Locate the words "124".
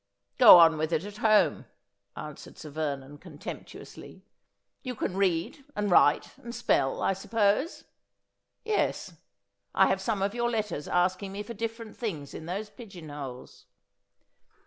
3.77-3.81